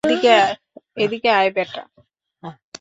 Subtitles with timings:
[0.97, 1.83] এদিকে আয়, ব্যাটা।